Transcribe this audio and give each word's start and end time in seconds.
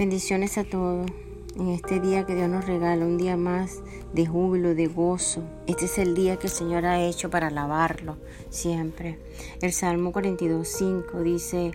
Bendiciones 0.00 0.56
a 0.56 0.64
todos 0.64 1.10
en 1.58 1.68
este 1.68 2.00
día 2.00 2.24
que 2.24 2.34
Dios 2.34 2.48
nos 2.48 2.66
regala, 2.66 3.04
un 3.04 3.18
día 3.18 3.36
más 3.36 3.82
de 4.14 4.24
júbilo, 4.24 4.74
de 4.74 4.86
gozo. 4.86 5.42
Este 5.66 5.84
es 5.84 5.98
el 5.98 6.14
día 6.14 6.38
que 6.38 6.46
el 6.46 6.52
Señor 6.54 6.86
ha 6.86 7.02
hecho 7.02 7.28
para 7.28 7.48
alabarlo 7.48 8.16
siempre. 8.48 9.18
El 9.60 9.74
Salmo 9.74 10.10
42.5 10.10 11.22
dice, 11.22 11.72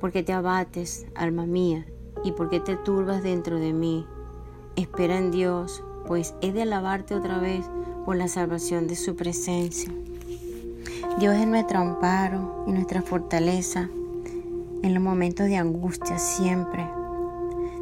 porque 0.00 0.24
te 0.24 0.32
abates, 0.32 1.06
alma 1.14 1.46
mía, 1.46 1.86
y 2.24 2.32
porque 2.32 2.58
te 2.58 2.74
turbas 2.74 3.22
dentro 3.22 3.60
de 3.60 3.72
mí. 3.72 4.04
Espera 4.74 5.16
en 5.16 5.30
Dios, 5.30 5.84
pues 6.08 6.34
he 6.40 6.50
de 6.50 6.62
alabarte 6.62 7.14
otra 7.14 7.38
vez 7.38 7.64
por 8.04 8.16
la 8.16 8.26
salvación 8.26 8.88
de 8.88 8.96
su 8.96 9.14
presencia. 9.14 9.92
Dios 11.20 11.36
es 11.36 11.46
nuestro 11.46 11.78
amparo 11.78 12.64
y 12.66 12.72
nuestra 12.72 13.00
fortaleza 13.00 13.88
en 14.82 14.92
los 14.92 15.00
momentos 15.00 15.46
de 15.46 15.56
angustia 15.56 16.18
siempre 16.18 16.84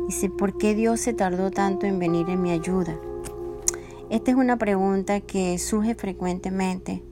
Dice, 0.06 0.28
¿por 0.28 0.58
qué 0.58 0.74
Dios 0.74 1.00
se 1.00 1.14
tardó 1.14 1.50
tanto 1.50 1.86
en 1.86 1.98
venir 1.98 2.28
en 2.28 2.42
mi 2.42 2.50
ayuda? 2.50 2.98
Esta 4.10 4.30
es 4.30 4.36
una 4.36 4.58
pregunta 4.58 5.20
que 5.20 5.58
surge 5.58 5.94
frecuentemente, 5.94 7.02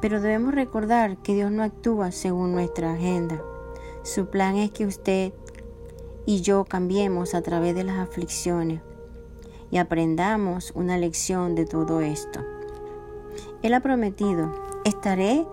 pero 0.00 0.20
debemos 0.20 0.54
recordar 0.54 1.18
que 1.18 1.34
Dios 1.34 1.50
no 1.50 1.62
actúa 1.62 2.12
según 2.12 2.52
nuestra 2.52 2.94
agenda. 2.94 3.42
Su 4.02 4.30
plan 4.30 4.56
es 4.56 4.70
que 4.70 4.86
usted 4.86 5.32
y 6.24 6.40
yo 6.40 6.64
cambiemos 6.64 7.34
a 7.34 7.42
través 7.42 7.74
de 7.74 7.84
las 7.84 7.98
aflicciones 7.98 8.80
y 9.70 9.78
aprendamos 9.78 10.72
una 10.74 10.96
lección 10.96 11.54
de 11.54 11.66
todo 11.66 12.00
esto. 12.00 12.40
Él 13.62 13.74
ha 13.74 13.80
prometido, 13.80 14.54
estaré 14.84 15.44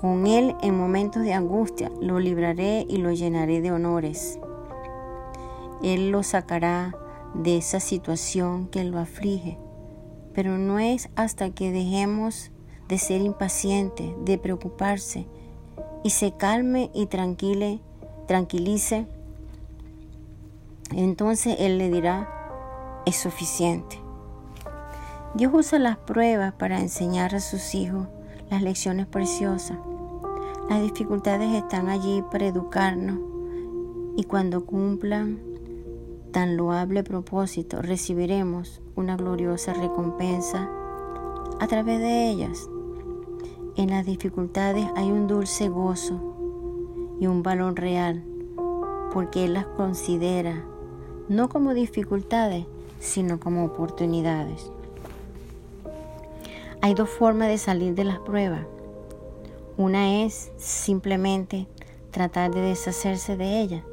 con 0.00 0.26
Él 0.26 0.54
en 0.62 0.76
momentos 0.76 1.22
de 1.22 1.32
angustia, 1.32 1.90
lo 2.00 2.20
libraré 2.20 2.86
y 2.88 2.98
lo 2.98 3.10
llenaré 3.12 3.60
de 3.60 3.72
honores. 3.72 4.38
Él 5.82 6.10
lo 6.10 6.22
sacará 6.22 6.94
de 7.34 7.56
esa 7.56 7.80
situación 7.80 8.68
que 8.68 8.84
lo 8.84 8.98
aflige. 8.98 9.58
Pero 10.34 10.58
no 10.58 10.78
es 10.78 11.08
hasta 11.16 11.50
que 11.50 11.72
dejemos 11.72 12.50
de 12.88 12.98
ser 12.98 13.20
impacientes, 13.20 14.12
de 14.24 14.38
preocuparse 14.38 15.26
y 16.02 16.10
se 16.10 16.32
calme 16.32 16.90
y 16.94 17.06
tranquile, 17.06 17.80
tranquilice, 18.26 19.06
entonces 20.92 21.56
Él 21.60 21.78
le 21.78 21.90
dirá, 21.90 22.28
es 23.06 23.16
suficiente. 23.16 23.98
Dios 25.34 25.52
usa 25.54 25.78
las 25.78 25.96
pruebas 25.96 26.52
para 26.54 26.80
enseñar 26.80 27.34
a 27.34 27.40
sus 27.40 27.74
hijos 27.74 28.08
las 28.50 28.62
lecciones 28.62 29.06
preciosas. 29.06 29.78
Las 30.68 30.82
dificultades 30.82 31.52
están 31.52 31.88
allí 31.88 32.22
para 32.30 32.46
educarnos 32.46 33.18
y 34.16 34.24
cuando 34.24 34.66
cumplan 34.66 35.49
tan 36.30 36.56
loable 36.56 37.02
propósito 37.02 37.82
recibiremos 37.82 38.80
una 38.96 39.16
gloriosa 39.16 39.72
recompensa 39.74 40.68
a 41.60 41.66
través 41.66 41.98
de 41.98 42.30
ellas. 42.30 42.68
En 43.76 43.90
las 43.90 44.06
dificultades 44.06 44.86
hay 44.96 45.10
un 45.10 45.26
dulce 45.26 45.68
gozo 45.68 47.16
y 47.20 47.26
un 47.26 47.42
valor 47.42 47.78
real, 47.78 48.24
porque 49.12 49.44
Él 49.44 49.54
las 49.54 49.66
considera 49.66 50.64
no 51.28 51.48
como 51.48 51.74
dificultades, 51.74 52.66
sino 52.98 53.38
como 53.38 53.64
oportunidades. 53.64 54.70
Hay 56.82 56.94
dos 56.94 57.10
formas 57.10 57.48
de 57.48 57.58
salir 57.58 57.94
de 57.94 58.04
las 58.04 58.18
pruebas. 58.18 58.66
Una 59.76 60.24
es 60.24 60.50
simplemente 60.56 61.66
tratar 62.10 62.52
de 62.52 62.60
deshacerse 62.60 63.36
de 63.36 63.60
ellas 63.60 63.84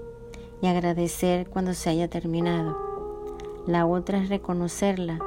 y 0.61 0.67
agradecer 0.67 1.49
cuando 1.49 1.73
se 1.73 1.89
haya 1.89 2.09
terminado. 2.09 2.77
La 3.65 3.85
otra 3.85 4.17
es 4.19 4.29
reconocerla 4.29 5.19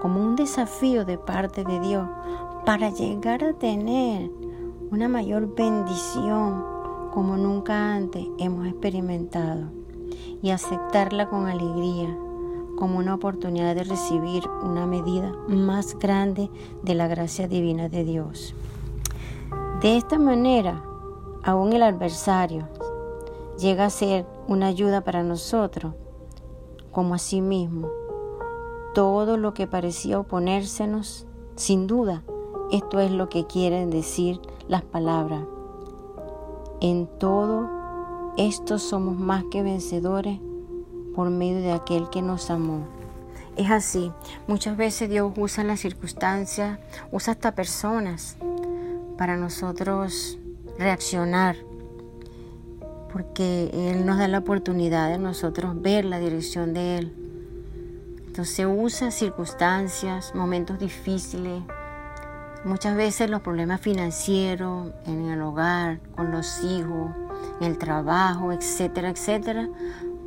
como 0.00 0.20
un 0.20 0.36
desafío 0.36 1.04
de 1.04 1.18
parte 1.18 1.64
de 1.64 1.80
Dios 1.80 2.06
para 2.64 2.90
llegar 2.90 3.42
a 3.42 3.52
tener 3.54 4.30
una 4.90 5.08
mayor 5.08 5.54
bendición 5.54 6.64
como 7.12 7.36
nunca 7.36 7.94
antes 7.94 8.26
hemos 8.38 8.66
experimentado 8.66 9.70
y 10.42 10.50
aceptarla 10.50 11.28
con 11.28 11.46
alegría 11.46 12.14
como 12.76 12.98
una 12.98 13.14
oportunidad 13.14 13.74
de 13.74 13.84
recibir 13.84 14.46
una 14.62 14.86
medida 14.86 15.32
más 15.48 15.98
grande 15.98 16.50
de 16.82 16.94
la 16.94 17.08
gracia 17.08 17.48
divina 17.48 17.88
de 17.88 18.04
Dios. 18.04 18.54
De 19.80 19.96
esta 19.96 20.18
manera, 20.18 20.84
aún 21.42 21.72
el 21.72 21.82
adversario 21.82 22.68
llega 23.58 23.86
a 23.86 23.90
ser 23.90 24.26
una 24.48 24.66
ayuda 24.66 25.02
para 25.02 25.22
nosotros, 25.22 25.94
como 26.90 27.14
asimismo 27.14 27.88
todo 28.94 29.36
lo 29.36 29.52
que 29.52 29.66
parecía 29.66 30.18
oponérsenos, 30.18 31.26
sin 31.54 31.86
duda, 31.86 32.22
esto 32.72 32.98
es 32.98 33.10
lo 33.10 33.28
que 33.28 33.46
quieren 33.46 33.90
decir 33.90 34.40
las 34.68 34.82
palabras. 34.82 35.42
En 36.80 37.06
todo 37.06 37.68
esto 38.38 38.78
somos 38.78 39.16
más 39.16 39.44
que 39.50 39.62
vencedores 39.62 40.40
por 41.14 41.28
medio 41.28 41.60
de 41.60 41.72
aquel 41.72 42.08
que 42.08 42.22
nos 42.22 42.50
amó. 42.50 42.86
Es 43.56 43.70
así, 43.70 44.10
muchas 44.46 44.78
veces 44.78 45.10
Dios 45.10 45.30
usa 45.36 45.62
las 45.62 45.80
circunstancias, 45.80 46.78
usa 47.12 47.34
hasta 47.34 47.54
personas 47.54 48.38
para 49.18 49.36
nosotros 49.36 50.38
reaccionar 50.78 51.56
porque 53.12 53.70
Él 53.72 54.04
nos 54.06 54.18
da 54.18 54.28
la 54.28 54.38
oportunidad 54.38 55.10
de 55.10 55.18
nosotros 55.18 55.80
ver 55.80 56.04
la 56.04 56.18
dirección 56.18 56.74
de 56.74 56.98
Él. 56.98 57.14
Entonces 58.26 58.66
usa 58.68 59.10
circunstancias, 59.10 60.34
momentos 60.34 60.78
difíciles, 60.78 61.62
muchas 62.64 62.96
veces 62.96 63.30
los 63.30 63.40
problemas 63.40 63.80
financieros 63.80 64.92
en 65.06 65.30
el 65.30 65.40
hogar, 65.40 66.00
con 66.14 66.32
los 66.32 66.62
hijos, 66.62 67.12
en 67.60 67.68
el 67.68 67.78
trabajo, 67.78 68.52
etcétera, 68.52 69.10
etcétera, 69.10 69.68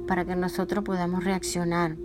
para 0.08 0.26
que 0.26 0.36
nosotros 0.36 0.84
podamos 0.84 1.24
reaccionar, 1.24 1.96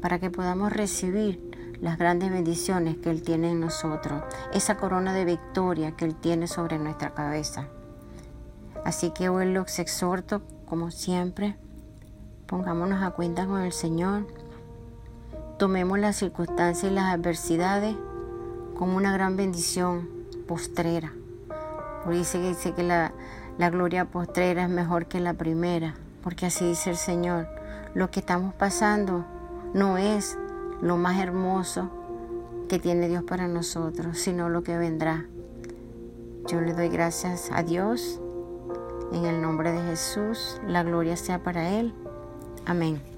para 0.00 0.18
que 0.18 0.30
podamos 0.30 0.72
recibir 0.72 1.40
las 1.80 1.98
grandes 1.98 2.30
bendiciones 2.30 2.96
que 2.96 3.10
Él 3.10 3.22
tiene 3.22 3.50
en 3.50 3.60
nosotros, 3.60 4.22
esa 4.54 4.76
corona 4.76 5.12
de 5.12 5.24
victoria 5.24 5.92
que 5.92 6.06
Él 6.06 6.14
tiene 6.14 6.46
sobre 6.46 6.78
nuestra 6.78 7.12
cabeza. 7.12 7.68
Así 8.86 9.10
que 9.10 9.28
hoy 9.28 9.52
los 9.52 9.80
exhorto, 9.80 10.42
como 10.64 10.92
siempre, 10.92 11.56
pongámonos 12.46 13.02
a 13.02 13.10
cuenta 13.10 13.44
con 13.44 13.62
el 13.62 13.72
Señor, 13.72 14.28
tomemos 15.58 15.98
las 15.98 16.14
circunstancias 16.14 16.92
y 16.92 16.94
las 16.94 17.12
adversidades 17.12 17.96
como 18.78 18.96
una 18.96 19.12
gran 19.12 19.36
bendición 19.36 20.08
postrera. 20.46 21.12
Porque 22.04 22.18
dice 22.18 22.38
que, 22.38 22.48
dice 22.50 22.74
que 22.74 22.84
la, 22.84 23.12
la 23.58 23.70
gloria 23.70 24.04
postrera 24.04 24.62
es 24.62 24.70
mejor 24.70 25.06
que 25.06 25.18
la 25.18 25.34
primera, 25.34 25.96
porque 26.22 26.46
así 26.46 26.64
dice 26.64 26.90
el 26.90 26.96
Señor. 26.96 27.48
Lo 27.92 28.12
que 28.12 28.20
estamos 28.20 28.54
pasando 28.54 29.24
no 29.74 29.98
es 29.98 30.38
lo 30.80 30.96
más 30.96 31.18
hermoso 31.18 31.90
que 32.68 32.78
tiene 32.78 33.08
Dios 33.08 33.24
para 33.24 33.48
nosotros, 33.48 34.16
sino 34.16 34.48
lo 34.48 34.62
que 34.62 34.78
vendrá. 34.78 35.24
Yo 36.46 36.60
le 36.60 36.72
doy 36.72 36.88
gracias 36.88 37.50
a 37.52 37.64
Dios 37.64 38.20
en 39.12 39.24
el 39.24 39.40
nombre 39.40 39.72
de 39.72 39.82
Jesús, 39.82 40.60
la 40.66 40.82
gloria 40.82 41.16
sea 41.16 41.42
para 41.42 41.78
Él. 41.78 41.92
Amén. 42.64 43.15